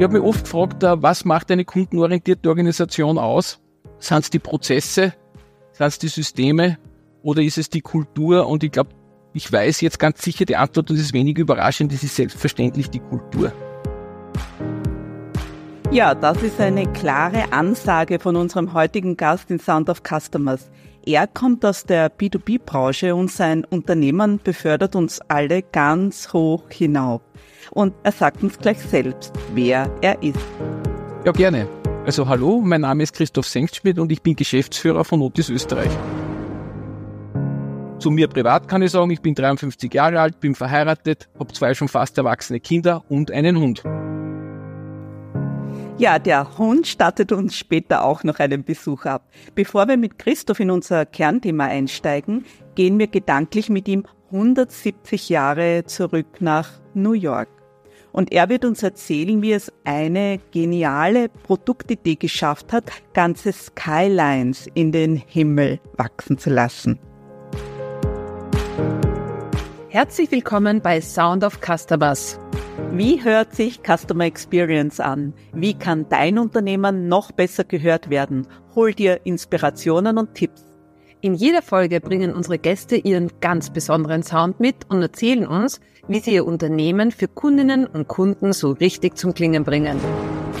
[0.00, 3.60] Ich habe mich oft gefragt, was macht eine kundenorientierte Organisation aus?
[3.98, 5.12] Sind es die Prozesse?
[5.72, 6.78] Sind es die Systeme?
[7.20, 8.46] Oder ist es die Kultur?
[8.46, 8.88] Und ich glaube,
[9.34, 12.88] ich weiß jetzt ganz sicher die Antwort und es ist wenig überraschend, es ist selbstverständlich
[12.88, 13.52] die Kultur.
[15.90, 20.70] Ja, das ist eine klare Ansage von unserem heutigen Gast in Sound of Customers.
[21.06, 27.22] Er kommt aus der B2B-Branche und sein Unternehmen befördert uns alle ganz hoch hinauf.
[27.70, 30.38] Und er sagt uns gleich selbst, wer er ist.
[31.24, 31.66] Ja, gerne.
[32.04, 35.90] Also hallo, mein Name ist Christoph Senkschmidt und ich bin Geschäftsführer von Otis Österreich.
[37.98, 41.72] Zu mir privat kann ich sagen, ich bin 53 Jahre alt, bin verheiratet, habe zwei
[41.72, 43.82] schon fast erwachsene Kinder und einen Hund.
[46.00, 49.28] Ja, der Hund startet uns später auch noch einen Besuch ab.
[49.54, 55.84] Bevor wir mit Christoph in unser Kernthema einsteigen, gehen wir gedanklich mit ihm 170 Jahre
[55.84, 57.50] zurück nach New York.
[58.12, 64.92] Und er wird uns erzählen, wie es eine geniale Produktidee geschafft hat, ganze Skylines in
[64.92, 66.98] den Himmel wachsen zu lassen.
[69.90, 72.38] Herzlich willkommen bei Sound of Customers.
[72.92, 75.32] Wie hört sich Customer Experience an?
[75.52, 78.48] Wie kann dein Unternehmen noch besser gehört werden?
[78.74, 80.64] Hol dir Inspirationen und Tipps.
[81.20, 86.18] In jeder Folge bringen unsere Gäste ihren ganz besonderen Sound mit und erzählen uns, wie
[86.18, 90.00] sie ihr Unternehmen für Kundinnen und Kunden so richtig zum Klingen bringen.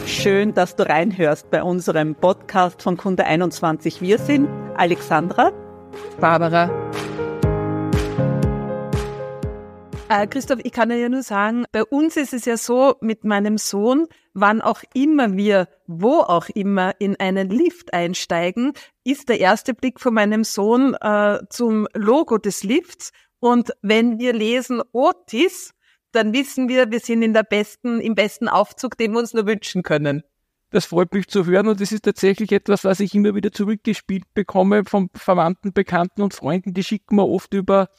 [0.06, 4.00] Schön, dass du reinhörst bei unserem Podcast von Kunde 21.
[4.02, 5.50] Wir sind Alexandra,
[6.20, 6.70] Barbara
[10.10, 13.58] Äh, Christoph, ich kann ja nur sagen, bei uns ist es ja so mit meinem
[13.58, 18.72] Sohn, wann auch immer wir, wo auch immer in einen Lift einsteigen,
[19.04, 23.12] ist der erste Blick von meinem Sohn äh, zum Logo des Lifts.
[23.38, 25.74] Und wenn wir lesen Otis,
[26.10, 29.46] dann wissen wir, wir sind in der besten, im besten Aufzug, den wir uns nur
[29.46, 30.24] wünschen können.
[30.70, 34.24] Das freut mich zu hören und es ist tatsächlich etwas, was ich immer wieder zurückgespielt
[34.34, 36.74] bekomme von Verwandten, Bekannten und Freunden.
[36.74, 37.90] Die schicken mir oft über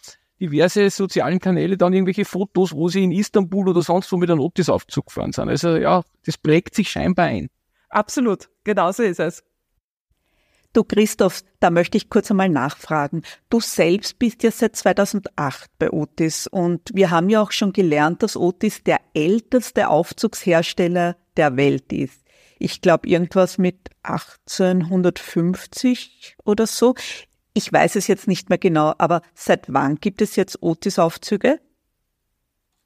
[0.41, 4.41] diverse sozialen Kanäle dann irgendwelche Fotos, wo sie in Istanbul oder sonst wo mit einem
[4.41, 5.47] Otis-Aufzug gefahren sind.
[5.47, 7.49] Also ja, das prägt sich scheinbar ein.
[7.89, 9.43] Absolut, genauso ist es.
[10.73, 13.23] Du Christoph, da möchte ich kurz einmal nachfragen.
[13.49, 18.23] Du selbst bist ja seit 2008 bei Otis und wir haben ja auch schon gelernt,
[18.23, 22.23] dass Otis der älteste Aufzugshersteller der Welt ist.
[22.57, 26.95] Ich glaube irgendwas mit 1850 oder so.
[27.53, 31.59] Ich weiß es jetzt nicht mehr genau, aber seit wann gibt es jetzt Otis-Aufzüge?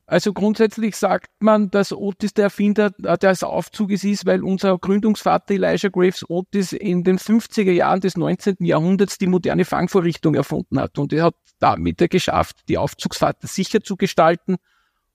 [0.07, 5.89] Also grundsätzlich sagt man, dass Otis der Erfinder des Aufzuges ist, weil unser Gründungsvater Elijah
[5.89, 8.57] Graves Otis in den 50er Jahren des 19.
[8.59, 10.99] Jahrhunderts die moderne Fangvorrichtung erfunden hat.
[10.99, 14.57] Und er hat damit geschafft, die Aufzugsfahrt sicher zu gestalten.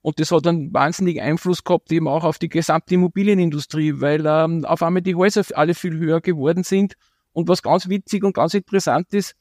[0.02, 4.64] Und das hat einen wahnsinnigen Einfluss gehabt eben auch auf die gesamte Immobilienindustrie, weil ähm,
[4.64, 6.94] auf einmal die Häuser alle viel höher geworden sind.
[7.32, 9.36] Und was ganz witzig und ganz interessant ist,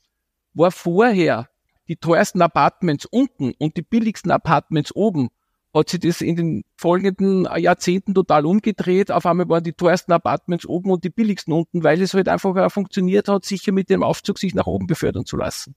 [0.54, 1.50] war vorher
[1.88, 5.30] die teuersten Apartments unten und die billigsten Apartments oben,
[5.74, 9.12] hat sich das in den folgenden Jahrzehnten total umgedreht.
[9.12, 12.72] Auf einmal waren die teuersten Apartments oben und die billigsten unten, weil es halt einfach
[12.72, 15.76] funktioniert hat, sicher mit dem Aufzug sich nach oben befördern zu lassen.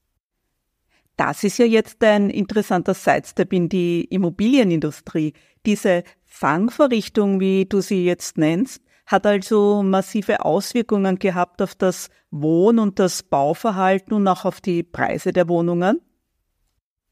[1.15, 5.33] Das ist ja jetzt ein interessanter Sidestep in die Immobilienindustrie.
[5.65, 8.81] Diese Fangvorrichtung, wie du sie jetzt nennst,
[9.13, 14.83] hat also massive Auswirkungen gehabt auf das Wohn- und das Bauverhalten und auch auf die
[14.83, 16.01] Preise der Wohnungen?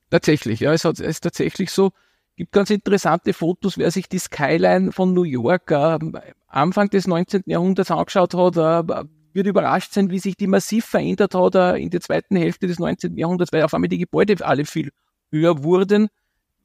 [0.09, 1.91] Tatsächlich, ja, es, hat, es ist tatsächlich so.
[2.35, 5.99] Gibt ganz interessante Fotos, wer sich die Skyline von New York äh,
[6.47, 7.43] Anfang des 19.
[7.45, 9.03] Jahrhunderts angeschaut hat, äh,
[9.33, 12.79] wird überrascht sein, wie sich die massiv verändert hat äh, in der zweiten Hälfte des
[12.79, 13.15] 19.
[13.15, 14.91] Jahrhunderts, weil auf einmal die Gebäude alle viel
[15.29, 16.09] höher wurden,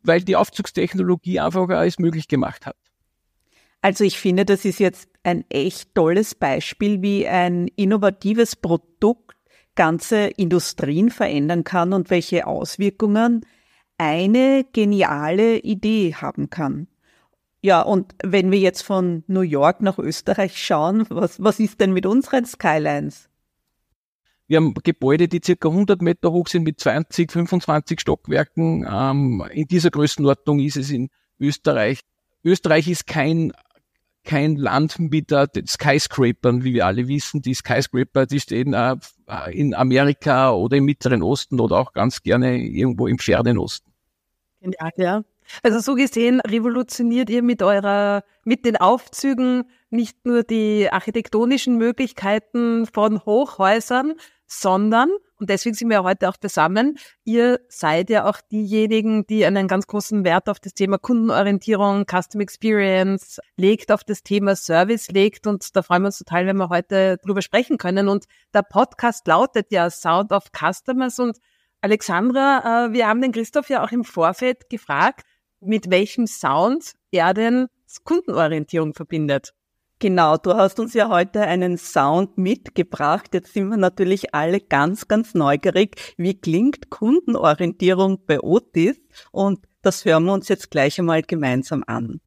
[0.03, 2.77] weil die Aufzugstechnologie einfach äh, es möglich gemacht hat.
[3.87, 9.37] Also ich finde, das ist jetzt ein echt tolles Beispiel, wie ein innovatives Produkt
[9.77, 13.47] ganze Industrien verändern kann und welche Auswirkungen
[13.97, 16.89] eine geniale Idee haben kann.
[17.63, 21.93] Ja, und wenn wir jetzt von New York nach Österreich schauen, was, was ist denn
[21.93, 23.29] mit unseren Skylines?
[24.49, 28.85] Wir haben Gebäude, die circa 100 Meter hoch sind mit 20, 25 Stockwerken.
[28.91, 31.09] Ähm, in dieser Größenordnung ist es in
[31.39, 32.01] Österreich.
[32.43, 33.53] Österreich ist kein
[34.27, 37.41] kein Land mit äh, Skyscrapern, wie wir alle wissen.
[37.41, 38.97] Die Skyscraper, die stehen äh,
[39.53, 43.91] in Amerika oder im Mittleren Osten oder auch ganz gerne irgendwo im fernen Osten.
[44.61, 45.25] Ja, ja.
[45.63, 52.87] Also so gesehen revolutioniert ihr mit eurer, mit den Aufzügen nicht nur die architektonischen Möglichkeiten
[52.87, 54.15] von Hochhäusern,
[54.47, 59.69] sondern, und deswegen sind wir heute auch zusammen, ihr seid ja auch diejenigen, die einen
[59.69, 65.47] ganz großen Wert auf das Thema Kundenorientierung, Custom Experience legt, auf das Thema Service legt.
[65.47, 68.09] Und da freuen wir uns total, wenn wir heute drüber sprechen können.
[68.09, 71.19] Und der Podcast lautet ja Sound of Customers.
[71.19, 71.39] Und
[71.81, 75.27] Alexandra, äh, wir haben den Christoph ja auch im Vorfeld gefragt,
[75.61, 77.67] mit welchem Sound er denn
[78.05, 79.56] Kundenorientierung verbindet.
[79.99, 83.33] Genau, du hast uns ja heute einen Sound mitgebracht.
[83.33, 86.15] Jetzt sind wir natürlich alle ganz, ganz neugierig.
[86.19, 89.01] Wie klingt Kundenorientierung bei Otis?
[89.33, 92.21] Und das hören wir uns jetzt gleich einmal gemeinsam an.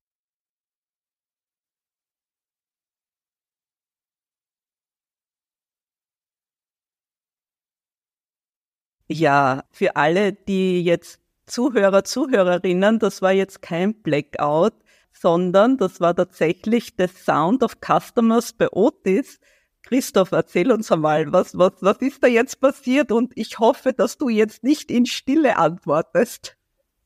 [9.12, 14.74] Ja, für alle, die jetzt Zuhörer, Zuhörerinnen, das war jetzt kein Blackout
[15.14, 19.40] sondern das war tatsächlich The Sound of Customers bei Otis.
[19.84, 23.12] Christoph, erzähl uns einmal, was, was, was ist da jetzt passiert?
[23.12, 26.58] Und ich hoffe, dass du jetzt nicht in Stille antwortest.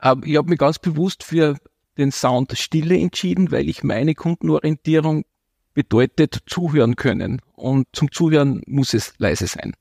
[0.02, 1.58] Ähm, ich habe mich ganz bewusst für
[1.98, 5.24] den Sound Stille entschieden, weil ich meine Kundenorientierung
[5.74, 7.42] bedeutet zuhören können.
[7.54, 9.74] Und zum Zuhören muss es leise sein.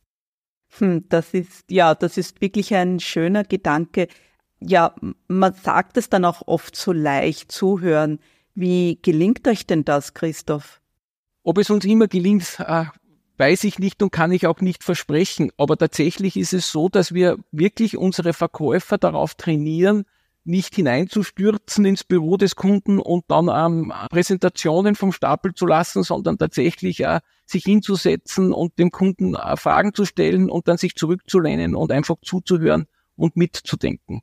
[0.79, 4.09] Hm, das ist, ja, das ist wirklich ein schöner Gedanke
[4.67, 4.95] ja,
[5.29, 8.19] man sagt es dann auch oft so leicht zuhören.
[8.55, 10.81] Wie gelingt euch denn das, Christoph?
[11.43, 12.85] Ob es uns immer gelingt, äh,
[13.39, 15.51] weiß ich nicht und kann ich auch nicht versprechen.
[15.57, 20.05] Aber tatsächlich ist es so, dass wir wirklich unsere Verkäufer darauf trainieren,
[20.45, 26.39] nicht hineinzustürzen ins Büro des Kunden und dann ähm, Präsentationen vom Stapel zu lassen, sondern
[26.39, 31.77] tatsächlich äh, sich hinzusetzen und dem Kunden äh, Fragen zu stellen und dann sich zurückzulehnen
[31.77, 32.87] und einfach zuzuhören
[33.17, 34.23] und mitzudenken.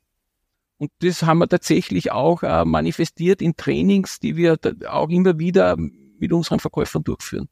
[0.80, 4.56] Und das haben wir tatsächlich auch äh, manifestiert in Trainings, die wir
[4.88, 7.50] auch immer wieder mit unseren Verkäufern durchführen.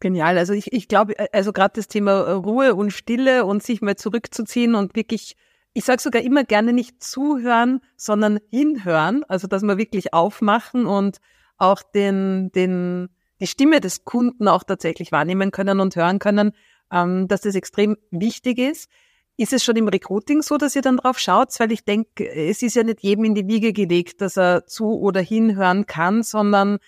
[0.00, 0.36] Genial.
[0.36, 3.80] Also ich, ich glaube, äh, also gerade das Thema äh, Ruhe und Stille und sich
[3.80, 5.36] mal zurückzuziehen und wirklich,
[5.72, 9.22] ich sage sogar immer gerne nicht zuhören, sondern hinhören.
[9.28, 11.18] Also dass wir wirklich aufmachen und
[11.58, 13.08] auch den, den,
[13.38, 16.56] die Stimme des Kunden auch tatsächlich wahrnehmen können und hören können,
[16.90, 18.90] ähm, dass das extrem wichtig ist.
[19.38, 21.48] Ist es schon im Recruiting so, dass ihr dann drauf schaut?
[21.58, 24.98] Weil ich denke, es ist ja nicht jedem in die Wiege gelegt, dass er zu
[24.98, 26.78] oder hinhören kann, sondern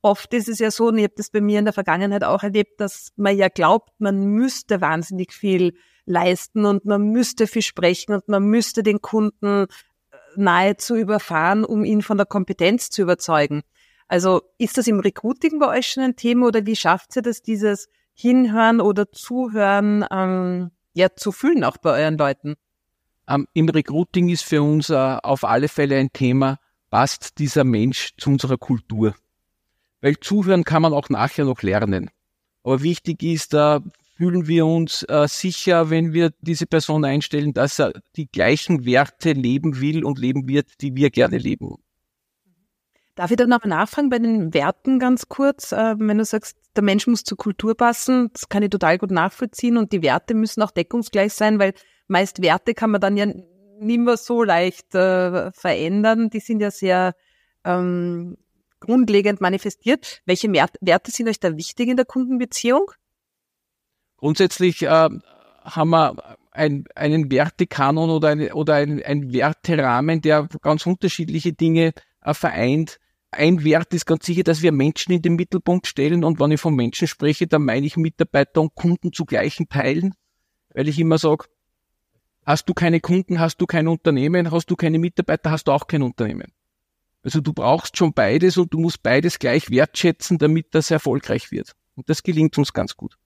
[0.00, 2.42] oft ist es ja so, und ich habe das bei mir in der Vergangenheit auch
[2.42, 5.74] erlebt, dass man ja glaubt, man müsste wahnsinnig viel
[6.06, 11.84] leisten und man müsste viel sprechen und man müsste den Kunden äh, nahezu überfahren, um
[11.84, 13.62] ihn von der Kompetenz zu überzeugen.
[14.08, 17.42] Also ist das im Recruiting bei euch schon ein Thema oder wie schafft ihr das,
[17.42, 22.56] dieses Hinhören oder Zuhören ähm, ja zu fühlen auch bei euren Leuten?
[23.26, 26.58] Ähm, Im Recruiting ist für uns äh, auf alle Fälle ein Thema,
[26.90, 29.14] passt dieser Mensch zu unserer Kultur?
[30.00, 32.10] Weil zuhören kann man auch nachher noch lernen.
[32.62, 33.80] Aber wichtig ist, da
[34.16, 39.32] fühlen wir uns äh, sicher, wenn wir diese Person einstellen, dass er die gleichen Werte
[39.32, 41.76] leben will und leben wird, die wir gerne leben.
[43.18, 45.72] Darf ich dann noch nachfragen bei den Werten ganz kurz?
[45.72, 49.10] Äh, wenn du sagst, der Mensch muss zur Kultur passen, das kann ich total gut
[49.10, 51.74] nachvollziehen und die Werte müssen auch deckungsgleich sein, weil
[52.06, 56.30] meist Werte kann man dann ja nicht mehr so leicht äh, verändern.
[56.30, 57.16] Die sind ja sehr
[57.64, 58.36] ähm,
[58.78, 60.22] grundlegend manifestiert.
[60.24, 62.88] Welche Werte sind euch da wichtig in der Kundenbeziehung?
[64.16, 65.08] Grundsätzlich äh,
[65.64, 71.94] haben wir ein, einen Wertekanon oder, eine, oder ein, ein Werterahmen, der ganz unterschiedliche Dinge
[72.22, 76.24] äh, vereint ein Wert ist ganz sicher, dass wir Menschen in den Mittelpunkt stellen.
[76.24, 80.14] Und wenn ich von Menschen spreche, dann meine ich Mitarbeiter und Kunden zu gleichen Teilen,
[80.74, 81.46] weil ich immer sage,
[82.46, 85.86] hast du keine Kunden, hast du kein Unternehmen, hast du keine Mitarbeiter, hast du auch
[85.86, 86.52] kein Unternehmen.
[87.22, 91.72] Also du brauchst schon beides und du musst beides gleich wertschätzen, damit das erfolgreich wird.
[91.94, 93.18] Und das gelingt uns ganz gut.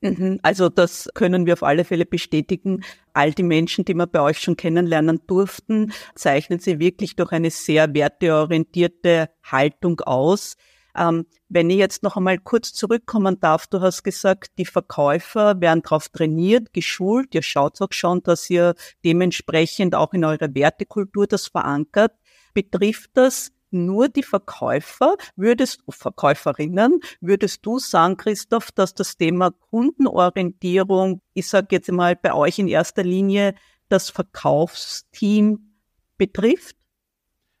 [0.00, 0.38] Mhm.
[0.42, 2.84] Also das können wir auf alle Fälle bestätigen.
[3.12, 7.50] All die Menschen, die wir bei euch schon kennenlernen durften, zeichnen sie wirklich durch eine
[7.50, 10.56] sehr werteorientierte Haltung aus.
[10.96, 15.82] Ähm, wenn ich jetzt noch einmal kurz zurückkommen darf, du hast gesagt, die Verkäufer werden
[15.82, 17.34] darauf trainiert, geschult.
[17.34, 18.74] Ihr schaut auch schon, dass ihr
[19.04, 22.12] dementsprechend auch in eurer Wertekultur das verankert.
[22.54, 29.50] Betrifft das nur die Verkäufer, würdest du, Verkäuferinnen, würdest du sagen, Christoph, dass das Thema
[29.70, 33.54] Kundenorientierung, ich sage jetzt mal bei euch in erster Linie,
[33.88, 35.74] das Verkaufsteam
[36.16, 36.76] betrifft?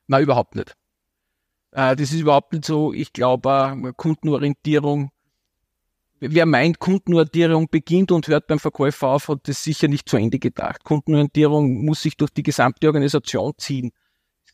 [0.06, 0.74] Na, überhaupt nicht.
[1.72, 2.92] Äh, das ist überhaupt nicht so.
[2.92, 5.10] Ich glaube, äh, Kundenorientierung,
[6.20, 10.38] wer meint, Kundenorientierung beginnt und hört beim Verkäufer auf, hat das sicher nicht zu Ende
[10.38, 10.84] gedacht.
[10.84, 13.92] Kundenorientierung muss sich durch die gesamte Organisation ziehen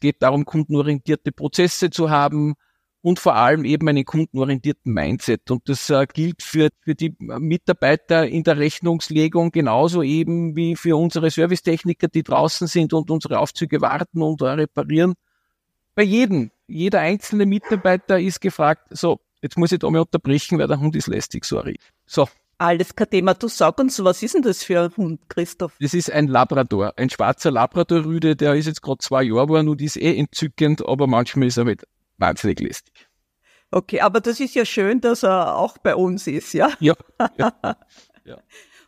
[0.02, 2.54] geht darum, kundenorientierte Prozesse zu haben
[3.00, 5.50] und vor allem eben einen kundenorientierten Mindset.
[5.50, 10.96] Und das äh, gilt für, für die Mitarbeiter in der Rechnungslegung genauso eben wie für
[10.96, 15.14] unsere Servicetechniker, die draußen sind und unsere Aufzüge warten und reparieren.
[15.94, 20.68] Bei jedem, jeder einzelne Mitarbeiter ist gefragt, so, jetzt muss ich da mal unterbrechen, weil
[20.68, 21.78] der Hund ist lästig, sorry.
[22.06, 22.28] So,
[22.62, 23.34] alles kein Thema.
[23.34, 25.72] Du sag uns, was ist denn das für ein Hund, Christoph?
[25.80, 29.82] Das ist ein Labrador, ein schwarzer Labrador-Rüde, der ist jetzt gerade zwei Jahre geworden und
[29.82, 31.84] ist eh entzückend, aber manchmal ist er halt
[32.18, 33.08] wahnsinnig lästig.
[33.70, 36.70] Okay, aber das ist ja schön, dass er auch bei uns ist, ja?
[36.78, 36.94] Ja.
[37.38, 37.52] ja,
[38.24, 38.38] ja.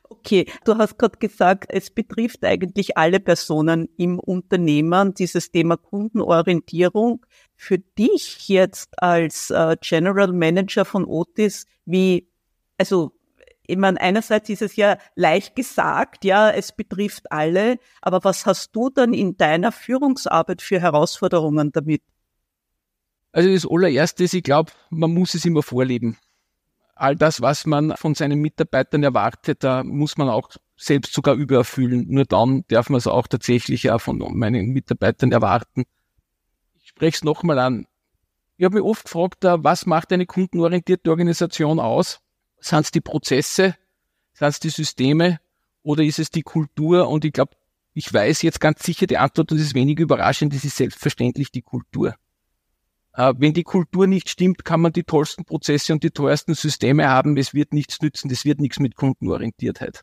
[0.08, 7.24] Okay, du hast gerade gesagt, es betrifft eigentlich alle Personen im Unternehmen, dieses Thema Kundenorientierung.
[7.56, 12.28] Für dich jetzt als äh, General Manager von Otis, wie,
[12.76, 13.12] also
[13.66, 18.76] ich meine, einerseits ist es ja leicht gesagt, ja, es betrifft alle, aber was hast
[18.76, 22.02] du dann in deiner Führungsarbeit für Herausforderungen damit?
[23.32, 26.18] Also das allererste ist, ich glaube, man muss es immer vorleben.
[26.94, 32.06] All das, was man von seinen Mitarbeitern erwartet, da muss man auch selbst sogar übererfüllen.
[32.08, 35.84] Nur dann darf man es auch tatsächlich auch von meinen Mitarbeitern erwarten.
[36.76, 37.86] Ich spreche es nochmal an.
[38.56, 42.20] Ich habe mich oft gefragt, was macht eine kundenorientierte Organisation aus?
[42.64, 43.76] Sind es die Prozesse?
[44.32, 45.38] Sind es die Systeme?
[45.82, 47.08] Oder ist es die Kultur?
[47.08, 47.52] Und ich glaube,
[47.92, 51.52] ich weiß jetzt ganz sicher die Antwort und das ist wenig überraschend, das ist selbstverständlich
[51.52, 52.14] die Kultur.
[53.12, 57.06] Äh, wenn die Kultur nicht stimmt, kann man die tollsten Prozesse und die teuersten Systeme
[57.06, 57.36] haben.
[57.36, 60.00] Es wird nichts nützen, das wird nichts mit Kundenorientiertheit.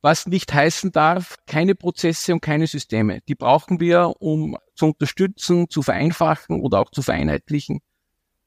[0.00, 3.20] Was nicht heißen darf, keine Prozesse und keine Systeme.
[3.28, 7.82] Die brauchen wir, um zu unterstützen, zu vereinfachen oder auch zu vereinheitlichen.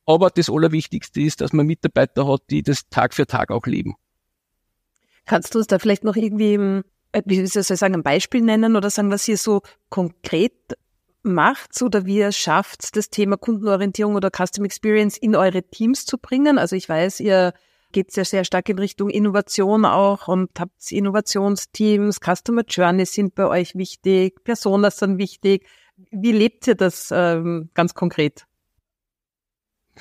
[0.06, 3.96] Aber das Allerwichtigste ist, dass man Mitarbeiter hat, die das Tag für Tag auch leben.
[5.26, 6.54] Kannst du uns da vielleicht noch irgendwie,
[7.12, 10.54] äh, wie soll ich sagen, ein Beispiel nennen oder sagen, was ihr so konkret
[11.24, 16.20] macht oder wie ihr schafft, das Thema Kundenorientierung oder Custom Experience in eure Teams zu
[16.20, 16.60] bringen?
[16.60, 17.54] Also ich weiß, ihr
[17.92, 23.48] geht sehr, sehr stark in Richtung Innovation auch und habt Innovationsteams, Customer Journey sind bei
[23.48, 25.66] euch wichtig, Personas sind wichtig.
[26.12, 28.46] Wie lebt ihr das ähm, ganz konkret?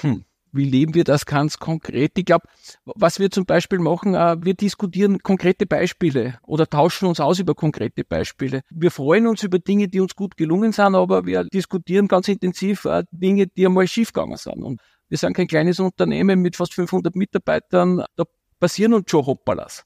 [0.00, 0.24] Hm,
[0.54, 2.12] wie leben wir das ganz konkret?
[2.16, 2.46] Ich glaube,
[2.84, 7.56] was wir zum Beispiel machen, äh, wir diskutieren konkrete Beispiele oder tauschen uns aus über
[7.56, 8.62] konkrete Beispiele.
[8.70, 12.84] Wir freuen uns über Dinge, die uns gut gelungen sind, aber wir diskutieren ganz intensiv
[12.84, 14.62] äh, Dinge, die einmal schiefgegangen sind.
[14.62, 18.04] Und wir sind kein kleines Unternehmen mit fast 500 Mitarbeitern.
[18.14, 18.24] Da
[18.60, 19.84] passieren uns schon Hoppalas.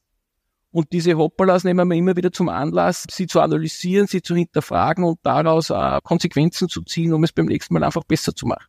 [0.70, 5.02] Und diese Hoppalas nehmen wir immer wieder zum Anlass, sie zu analysieren, sie zu hinterfragen
[5.02, 8.66] und daraus äh, Konsequenzen zu ziehen, um es beim nächsten Mal einfach besser zu machen.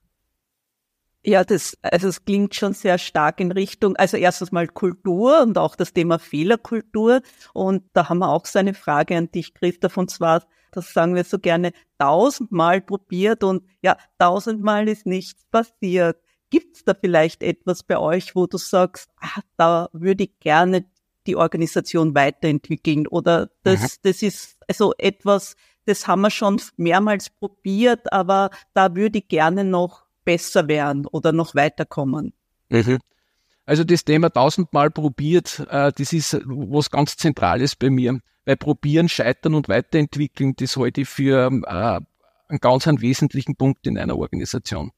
[1.24, 5.58] Ja, das, also es klingt schon sehr stark in Richtung, also erstens mal Kultur und
[5.58, 7.22] auch das Thema Fehlerkultur.
[7.54, 11.16] Und da haben wir auch so eine Frage an dich, Christoph, und zwar, das sagen
[11.16, 16.22] wir so gerne, tausendmal probiert und ja, tausendmal ist nichts passiert.
[16.52, 20.86] Gibt's da vielleicht etwas bei euch, wo du sagst, ah, da würde ich gerne
[21.28, 23.88] die Organisation weiterentwickeln oder das, mhm.
[24.04, 29.64] das ist also etwas, das haben wir schon mehrmals probiert, aber da würde ich gerne
[29.66, 32.34] noch besser werden oder noch weiterkommen.
[32.70, 33.00] Mhm.
[33.66, 38.20] Also das Thema tausendmal probiert, äh, das ist was ganz Zentrales bei mir.
[38.46, 42.00] Weil probieren, scheitern und weiterentwickeln, das halte ich für äh,
[42.48, 44.92] einen ganz einen wesentlichen Punkt in einer Organisation.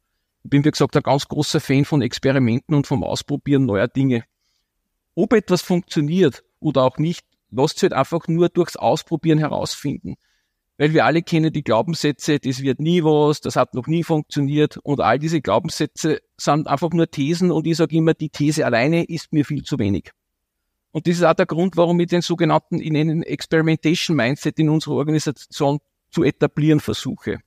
[0.44, 4.26] Ich bin, wie gesagt, ein ganz großer Fan von Experimenten und vom Ausprobieren neuer Dinge.
[5.16, 10.18] Ob etwas funktioniert oder auch nicht, lasst es halt einfach nur durchs Ausprobieren herausfinden
[10.82, 14.78] weil wir alle kennen die Glaubenssätze, das wird nie was, das hat noch nie funktioniert
[14.78, 19.04] und all diese Glaubenssätze sind einfach nur Thesen und ich sage immer, die These alleine
[19.04, 20.10] ist mir viel zu wenig.
[20.90, 24.70] Und das ist auch der Grund, warum ich den sogenannten, ich nenne Experimentation Mindset in
[24.70, 25.78] unserer Organisation
[26.10, 27.42] zu etablieren versuche.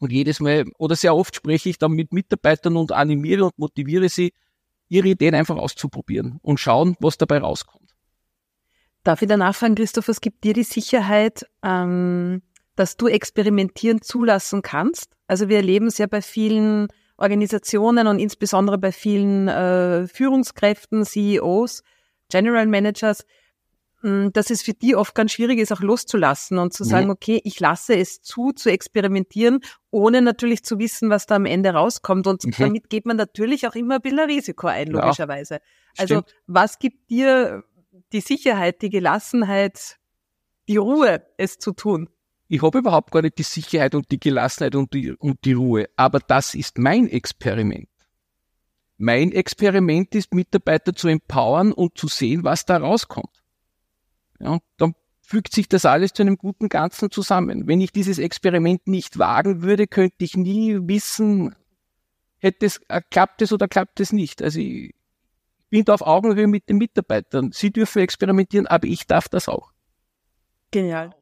[0.00, 4.08] Und jedes Mal oder sehr oft spreche ich dann mit Mitarbeitern und animiere und motiviere
[4.08, 4.32] sie,
[4.88, 7.94] ihre Ideen einfach auszuprobieren und schauen, was dabei rauskommt.
[9.04, 12.42] Darf ich danach fragen, Christoph, was gibt dir die Sicherheit, ähm,
[12.76, 15.12] dass du experimentieren zulassen kannst.
[15.26, 21.82] Also wir erleben es ja bei vielen Organisationen und insbesondere bei vielen äh, Führungskräften, CEOs,
[22.30, 23.24] General Managers,
[24.02, 26.88] mh, hm, dass es für die oft ganz schwierig ist, auch loszulassen und zu mhm.
[26.88, 31.46] sagen, okay, ich lasse es zu, zu experimentieren, ohne natürlich zu wissen, was da am
[31.46, 32.26] Ende rauskommt.
[32.26, 32.54] Und mhm.
[32.58, 35.54] damit geht man natürlich auch immer ein bisschen Risiko ein, logischerweise.
[35.54, 35.60] Ja,
[35.96, 37.64] also was gibt dir
[38.12, 39.96] die Sicherheit, die Gelassenheit,
[40.68, 42.10] die Ruhe, es zu tun?
[42.48, 45.88] Ich habe überhaupt gar nicht die Sicherheit und die Gelassenheit und die, und die Ruhe.
[45.96, 47.88] Aber das ist mein Experiment.
[48.98, 53.42] Mein Experiment ist, Mitarbeiter zu empowern und zu sehen, was da rauskommt.
[54.38, 57.66] Ja, dann fügt sich das alles zu einem guten Ganzen zusammen.
[57.66, 61.54] Wenn ich dieses Experiment nicht wagen würde, könnte ich nie wissen,
[62.38, 64.40] hätte es, äh, klappt es oder klappt es nicht.
[64.40, 64.94] Also ich
[65.68, 67.50] bin da auf Augenhöhe mit den Mitarbeitern.
[67.52, 69.72] Sie dürfen experimentieren, aber ich darf das auch.
[70.70, 71.14] Genial.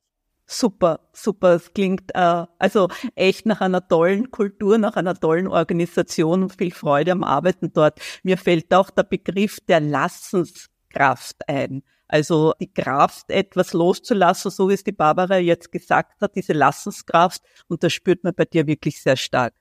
[0.46, 1.54] Super, super.
[1.54, 6.72] Es klingt äh, also echt nach einer tollen Kultur, nach einer tollen Organisation und viel
[6.72, 7.98] Freude am Arbeiten dort.
[8.22, 11.82] Mir fällt auch der Begriff der Lassenskraft ein.
[12.08, 17.42] Also die Kraft, etwas loszulassen, so wie es die Barbara jetzt gesagt hat, diese Lassenskraft.
[17.66, 19.54] Und das spürt man bei dir wirklich sehr stark.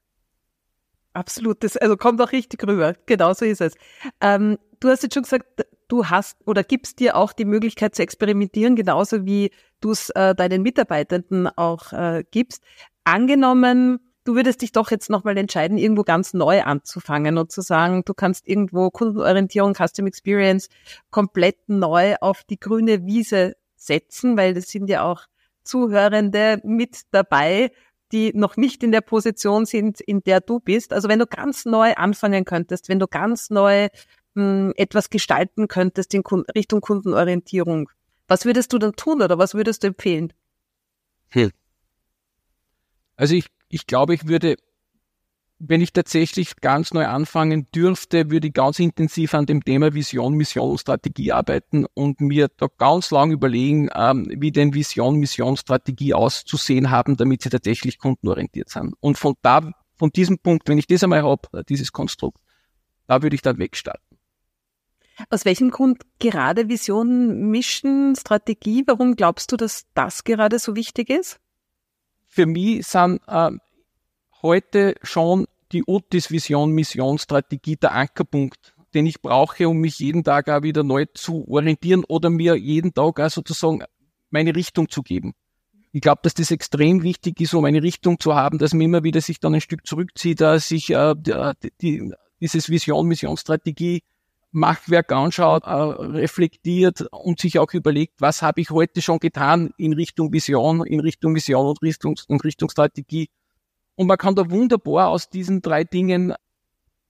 [1.13, 2.95] Absolut, das also kommt auch richtig rüber.
[3.05, 3.75] Genau so ist es.
[4.19, 8.01] Ähm, du hast jetzt schon gesagt, du hast oder gibst dir auch die Möglichkeit zu
[8.01, 9.51] experimentieren, genauso wie
[9.83, 12.63] du es äh, deinen Mitarbeitenden auch äh, gibst.
[13.03, 18.03] Angenommen, du würdest dich doch jetzt nochmal entscheiden, irgendwo ganz neu anzufangen und zu sagen,
[18.05, 20.69] du kannst irgendwo Kundenorientierung, Custom Experience
[21.11, 25.25] komplett neu auf die grüne Wiese setzen, weil das sind ja auch
[25.63, 27.71] Zuhörende mit dabei,
[28.11, 30.93] die noch nicht in der Position sind, in der du bist.
[30.93, 33.87] Also wenn du ganz neu anfangen könntest, wenn du ganz neu
[34.35, 36.21] mh, hm, etwas gestalten könntest in
[36.55, 37.89] Richtung Kundenorientierung,
[38.33, 40.33] was würdest du dann tun oder was würdest du empfehlen?
[41.29, 41.51] Hm.
[43.15, 44.55] Also ich, ich glaube, ich würde
[45.65, 50.33] wenn ich tatsächlich ganz neu anfangen dürfte, würde ich ganz intensiv an dem Thema Vision,
[50.33, 55.55] Mission und Strategie arbeiten und mir da ganz lang überlegen, ähm, wie denn Vision, Mission,
[55.55, 58.93] Strategie auszusehen haben, damit sie tatsächlich kundenorientiert sind.
[58.99, 62.41] Und von da, von diesem Punkt, wenn ich das einmal habe, dieses Konstrukt,
[63.07, 64.02] da würde ich dann wegstarten.
[65.29, 68.83] Aus welchem Grund gerade Vision, Mission, Strategie?
[68.87, 71.39] Warum glaubst du, dass das gerade so wichtig ist?
[72.27, 73.51] Für mich sind äh,
[74.41, 80.23] heute schon die Otis Vision, Mission, Strategie der Ankerpunkt, den ich brauche, um mich jeden
[80.23, 83.83] Tag auch wieder neu zu orientieren oder mir jeden Tag auch sozusagen
[84.29, 85.33] meine Richtung zu geben.
[85.91, 89.03] Ich glaube, dass das extrem wichtig ist, um eine Richtung zu haben, dass man immer
[89.03, 91.13] wieder sich dann ein Stück zurückzieht, dass sich äh,
[91.81, 94.01] die, dieses Vision, Mission, Strategie
[94.53, 99.93] Machwerk anschaut, äh, reflektiert und sich auch überlegt, was habe ich heute schon getan in
[99.93, 103.29] Richtung Vision, in Richtung Vision und Richtung, in Richtung Strategie
[103.95, 106.33] und man kann da wunderbar aus diesen drei Dingen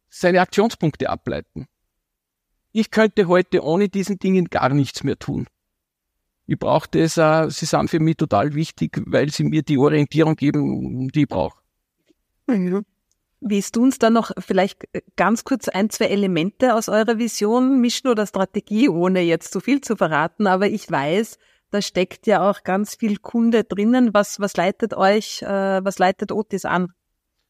[0.09, 1.67] seine Aktionspunkte ableiten.
[2.71, 5.47] Ich könnte heute ohne diesen Dingen gar nichts mehr tun.
[6.45, 10.35] Ich brauche das, äh, sie sind für mich total wichtig, weil sie mir die Orientierung
[10.35, 11.57] geben, die ich brauche.
[12.47, 12.83] Mhm.
[13.45, 18.07] Willst du uns dann noch vielleicht ganz kurz ein, zwei Elemente aus eurer Vision mischen
[18.07, 20.47] oder Strategie, ohne jetzt zu viel zu verraten?
[20.47, 21.37] Aber ich weiß,
[21.69, 24.13] da steckt ja auch ganz viel Kunde drinnen.
[24.13, 26.93] Was, was leitet euch, äh, was leitet Otis an?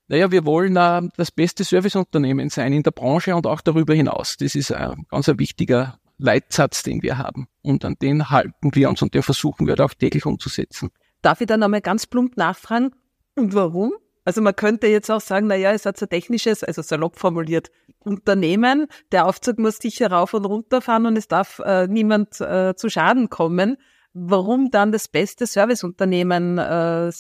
[0.08, 4.38] Naja, wir wollen äh, das beste Serviceunternehmen sein in der Branche und auch darüber hinaus.
[4.38, 7.48] Das ist ein ganz ein wichtiger Leitsatz, den wir haben.
[7.62, 10.90] Und an den halten wir uns und den versuchen wir auch täglich umzusetzen.
[11.22, 12.92] Darf ich dann einmal ganz plump nachfragen?
[13.36, 13.94] Und warum?
[14.26, 17.72] Also man könnte jetzt auch sagen, na ja, es hat so technisches, also salopp formuliert,
[18.00, 18.88] Unternehmen.
[19.12, 22.90] Der Aufzug muss sicher rauf und runter fahren und es darf äh, niemand äh, zu
[22.90, 23.78] Schaden kommen
[24.14, 27.12] warum dann das beste Serviceunternehmen äh,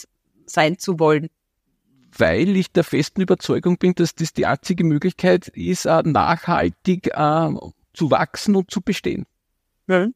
[0.45, 1.29] sein zu wollen?
[2.15, 7.49] Weil ich der festen Überzeugung bin, dass das die einzige Möglichkeit ist, äh, nachhaltig äh,
[7.93, 9.25] zu wachsen und zu bestehen.
[9.87, 10.13] Mhm.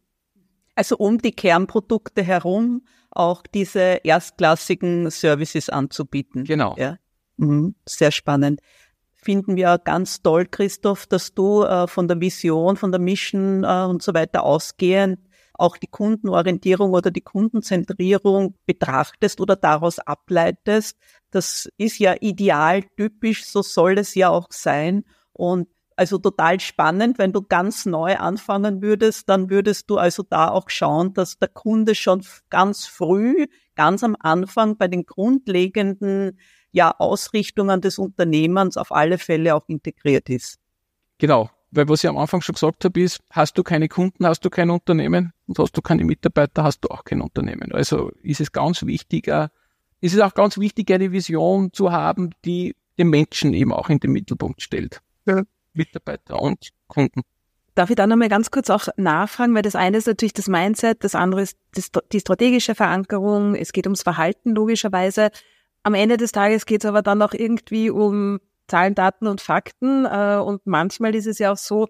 [0.76, 2.84] Also um die Kernprodukte herum
[3.18, 6.44] auch diese erstklassigen Services anzubieten.
[6.44, 6.76] Genau.
[6.78, 6.98] Ja.
[7.38, 7.76] Mhm.
[7.86, 8.62] Sehr spannend
[9.20, 13.84] finden wir ganz toll, Christoph, dass du äh, von der Vision, von der Mission äh,
[13.84, 15.20] und so weiter ausgehend
[15.58, 20.98] auch die Kundenorientierung oder die Kundenzentrierung betrachtest oder daraus ableitest.
[21.32, 25.04] Das ist ja ideal typisch, so soll es ja auch sein.
[25.34, 30.50] Und also total spannend, wenn du ganz neu anfangen würdest, dann würdest du also da
[30.50, 36.40] auch schauen, dass der Kunde schon ganz früh, ganz am Anfang bei den grundlegenden
[36.72, 40.60] ja, Ausrichtungen des Unternehmens auf alle Fälle auch integriert ist.
[41.18, 44.46] Genau, weil was ich am Anfang schon gesagt habe, ist, hast du keine Kunden, hast
[44.46, 47.72] du kein Unternehmen und hast du keine Mitarbeiter, hast du auch kein Unternehmen.
[47.72, 49.48] Also ist es ganz wichtig, äh,
[50.00, 54.00] ist es auch ganz wichtig, eine Vision zu haben, die den Menschen eben auch in
[54.00, 55.02] den Mittelpunkt stellt.
[55.26, 55.42] Ja.
[55.78, 57.22] Mitarbeiter und Kunden.
[57.76, 61.04] Darf ich da nochmal ganz kurz auch nachfragen, weil das eine ist natürlich das Mindset,
[61.04, 61.58] das andere ist
[62.12, 65.30] die strategische Verankerung, es geht ums Verhalten logischerweise.
[65.84, 70.06] Am Ende des Tages geht es aber dann auch irgendwie um Zahlen, Daten und Fakten.
[70.06, 71.88] Äh, und manchmal ist es ja auch so,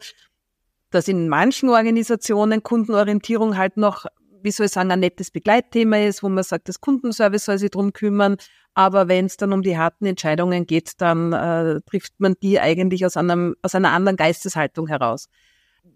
[0.91, 4.05] dass in manchen Organisationen Kundenorientierung halt noch,
[4.41, 7.71] wie soll ich sagen, ein nettes Begleitthema ist, wo man sagt, das Kundenservice soll sich
[7.71, 8.37] drum kümmern.
[8.73, 13.05] Aber wenn es dann um die harten Entscheidungen geht, dann äh, trifft man die eigentlich
[13.05, 15.29] aus, einem, aus einer anderen Geisteshaltung heraus.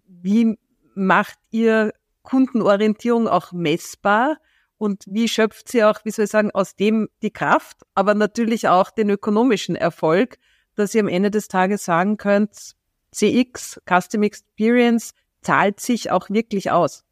[0.07, 0.57] Wie
[0.95, 4.37] macht ihr Kundenorientierung auch messbar?
[4.77, 8.67] Und wie schöpft sie auch, wie soll ich sagen, aus dem die Kraft, aber natürlich
[8.67, 10.37] auch den ökonomischen Erfolg,
[10.75, 12.73] dass ihr am Ende des Tages sagen könnt,
[13.11, 17.03] CX, Custom Experience, zahlt sich auch wirklich aus?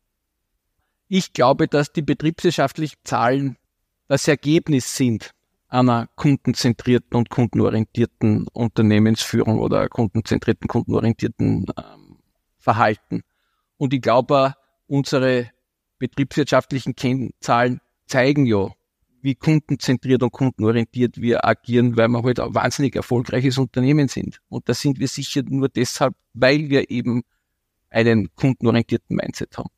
[1.12, 3.58] Ich glaube, dass die betriebswirtschaftlichen Zahlen
[4.08, 5.32] das Ergebnis sind
[5.68, 12.20] einer kundenzentrierten und kundenorientierten Unternehmensführung oder kundenzentrierten, kundenorientierten ähm,
[12.60, 13.24] Verhalten.
[13.78, 14.54] Und ich glaube,
[14.86, 15.50] unsere
[15.98, 18.70] betriebswirtschaftlichen Kennzahlen zeigen ja,
[19.22, 24.42] wie kundenzentriert und kundenorientiert wir agieren, weil wir halt ein wahnsinnig erfolgreiches Unternehmen sind.
[24.48, 27.24] Und das sind wir sicher nur deshalb, weil wir eben
[27.90, 29.70] einen kundenorientierten Mindset haben.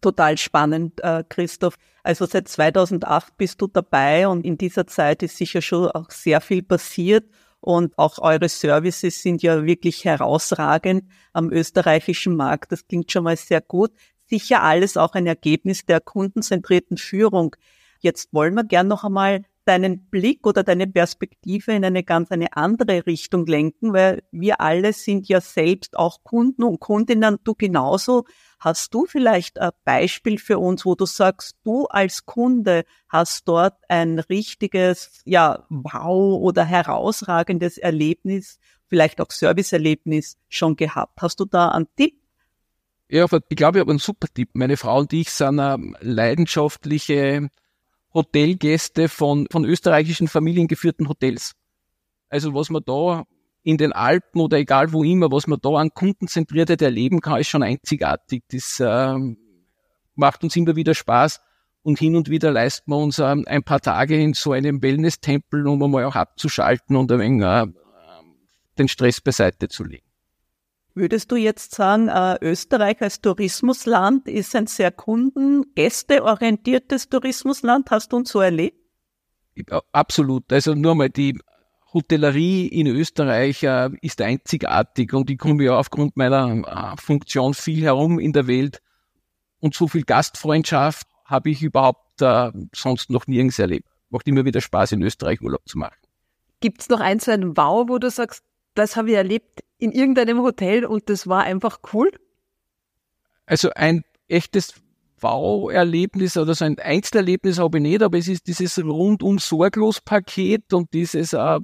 [0.00, 1.76] Total spannend, äh, Christoph.
[2.02, 6.40] Also seit 2008 bist du dabei und in dieser Zeit ist sicher schon auch sehr
[6.40, 7.24] viel passiert
[7.60, 12.72] und auch eure Services sind ja wirklich herausragend am österreichischen Markt.
[12.72, 13.92] Das klingt schon mal sehr gut.
[14.28, 17.56] Sicher alles auch ein Ergebnis der kundenzentrierten Führung.
[17.98, 22.56] Jetzt wollen wir gern noch einmal deinen Blick oder deine Perspektive in eine ganz eine
[22.56, 28.24] andere Richtung lenken, weil wir alle sind ja selbst auch Kunden und Kundinnen, du genauso.
[28.58, 33.76] Hast du vielleicht ein Beispiel für uns, wo du sagst, du als Kunde hast dort
[33.88, 41.22] ein richtiges, ja, wow oder herausragendes Erlebnis, vielleicht auch Serviceerlebnis schon gehabt?
[41.22, 42.20] Hast du da einen Tipp?
[43.08, 44.50] Ja, ich glaube, ich habe einen super Tipp.
[44.54, 45.60] Meine Frau und ich sind
[46.00, 47.50] leidenschaftliche
[48.12, 51.52] Hotelgäste von, von österreichischen familiengeführten Hotels.
[52.28, 53.24] Also was man da
[53.62, 57.48] in den Alpen oder egal wo immer, was man da an Kundenzentriertheit erleben kann, ist
[57.48, 58.42] schon einzigartig.
[58.50, 59.18] Das äh,
[60.14, 61.40] macht uns immer wieder Spaß
[61.82, 65.66] und hin und wieder leisten wir uns äh, ein paar Tage in so einem Wellness-Tempel,
[65.66, 67.66] um einmal auch abzuschalten und ein wenig äh,
[68.78, 70.09] den Stress beiseite zu legen.
[71.00, 77.90] Würdest du jetzt sagen, äh, Österreich als Tourismusland ist ein sehr kunden-, gästeorientiertes Tourismusland?
[77.90, 78.76] Hast du uns so erlebt?
[79.92, 80.52] Absolut.
[80.52, 81.40] Also nur mal die
[81.94, 87.82] Hotellerie in Österreich äh, ist einzigartig und ich komme ja aufgrund meiner äh, Funktion viel
[87.82, 88.82] herum in der Welt
[89.58, 93.88] und so viel Gastfreundschaft habe ich überhaupt äh, sonst noch nirgends erlebt.
[94.10, 95.96] Macht immer wieder Spaß, in Österreich Urlaub zu machen.
[96.60, 99.92] Gibt es noch ein so ein Wow, wo du sagst, das habe ich erlebt in
[99.92, 102.10] irgendeinem Hotel und das war einfach cool?
[103.46, 104.74] Also ein echtes
[105.20, 110.72] Wow-Erlebnis oder so ein Einzelerlebnis habe ich nicht, aber es ist dieses rundum sorglos Paket
[110.72, 111.60] und dieses äh,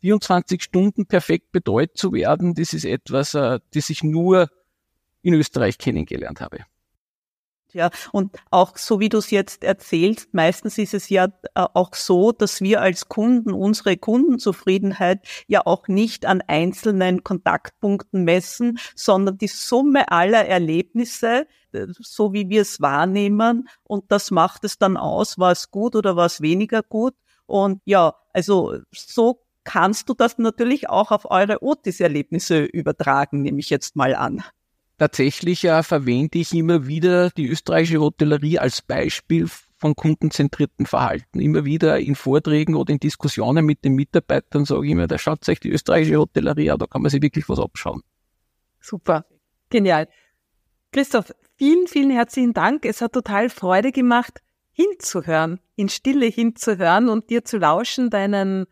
[0.00, 4.48] 24 Stunden perfekt betreut zu werden, das ist etwas, äh, das ich nur
[5.22, 6.58] in Österreich kennengelernt habe.
[7.74, 11.92] Ja, und auch so wie du es jetzt erzählst, meistens ist es ja äh, auch
[11.94, 19.38] so, dass wir als Kunden unsere Kundenzufriedenheit ja auch nicht an einzelnen Kontaktpunkten messen, sondern
[19.38, 23.68] die Summe aller Erlebnisse, äh, so wie wir es wahrnehmen.
[23.82, 27.14] Und das macht es dann aus, war es gut oder war es weniger gut.
[27.46, 33.68] Und ja, also so kannst du das natürlich auch auf eure Otis-Erlebnisse übertragen, nehme ich
[33.68, 34.44] jetzt mal an
[34.98, 41.40] tatsächlich äh, verwende ich immer wieder die österreichische Hotellerie als Beispiel von kundenzentrierten Verhalten.
[41.40, 45.44] Immer wieder in Vorträgen oder in Diskussionen mit den Mitarbeitern sage ich immer, da schaut
[45.44, 48.02] sich die österreichische Hotellerie an, da kann man sich wirklich was abschauen.
[48.80, 49.26] Super,
[49.70, 50.08] genial.
[50.92, 52.86] Christoph, vielen, vielen herzlichen Dank.
[52.86, 54.40] Es hat total Freude gemacht,
[54.72, 58.66] hinzuhören, in Stille hinzuhören und dir zu lauschen, deinen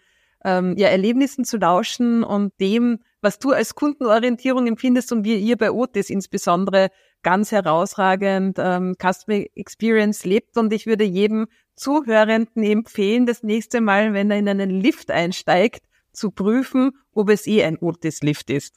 [0.45, 5.57] ähm, ja, Erlebnissen zu lauschen und dem, was du als Kundenorientierung empfindest und wie ihr
[5.57, 6.91] bei Otis insbesondere
[7.23, 10.59] ganz herausragend ähm, Customer Experience lebt.
[10.59, 15.85] Und ich würde jedem Zuhörenden empfehlen, das nächste Mal, wenn er in einen Lift einsteigt,
[16.13, 18.77] zu prüfen, ob es eh ein Otis-Lift ist.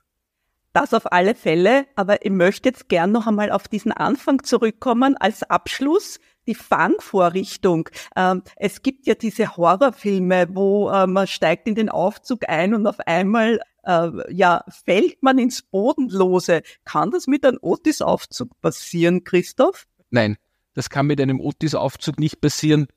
[0.74, 5.16] Das auf alle Fälle, aber ich möchte jetzt gern noch einmal auf diesen Anfang zurückkommen
[5.18, 7.90] als Abschluss die Fangvorrichtung.
[8.16, 12.88] Ähm, es gibt ja diese Horrorfilme, wo äh, man steigt in den Aufzug ein und
[12.88, 16.62] auf einmal äh, ja fällt man ins Bodenlose.
[16.84, 19.86] Kann das mit einem Otis-Aufzug passieren, Christoph?
[20.10, 20.38] Nein,
[20.74, 22.88] das kann mit einem Otis-Aufzug nicht passieren.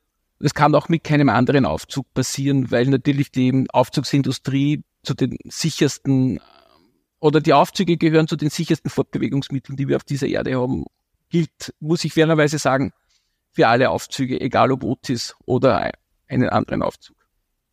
[0.41, 6.37] Das kann auch mit keinem anderen Aufzug passieren, weil natürlich die Aufzugsindustrie zu den sichersten
[6.37, 6.41] äh,
[7.21, 10.85] oder die Aufzüge gehören zu den sichersten Fortbewegungsmitteln, die wir auf dieser Erde haben.
[11.31, 12.93] Gilt, muss ich fairerweise sagen,
[13.51, 15.91] für alle Aufzüge, egal ob Otis oder
[16.29, 17.18] einen anderen Aufzug.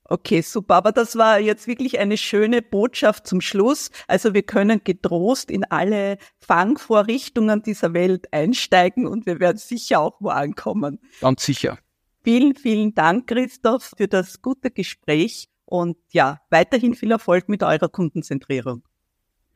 [0.08, 0.76] Okay, super.
[0.76, 3.90] Aber das war jetzt wirklich eine schöne Botschaft zum Schluss.
[4.08, 10.18] Also wir können getrost in alle Fangvorrichtungen dieser Welt einsteigen und wir werden sicher auch
[10.20, 11.00] wo ankommen.
[11.22, 11.80] Ganz sicher.
[12.24, 17.90] Vielen, vielen Dank, Christoph, für das gute Gespräch und ja, weiterhin viel Erfolg mit eurer
[17.90, 18.84] Kundenzentrierung.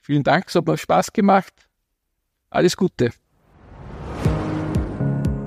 [0.01, 1.53] Vielen Dank, es hat mir Spaß gemacht.
[2.49, 3.12] Alles Gute.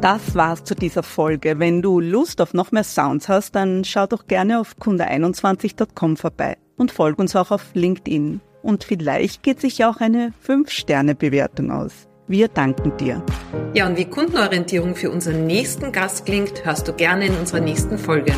[0.03, 1.61] Das war's zu dieser Folge.
[1.61, 6.57] Wenn du Lust auf noch mehr Sounds hast, dann schau doch gerne auf kunde21.com vorbei.
[6.77, 8.41] und folg uns auch auf LinkedIn.
[8.63, 12.09] Und vielleicht geht sich auch eine 5-Sterne-Bewertung aus.
[12.27, 13.23] Wir danken dir.
[13.75, 17.97] Ja, und wie Kundenorientierung für unseren nächsten Gast klingt, hörst du gerne in unserer nächsten
[17.97, 18.35] Folge.